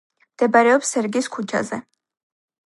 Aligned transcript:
მდებარეობს 0.35 0.89
სერგის 0.95 1.29
ქუჩაზე. 1.37 1.81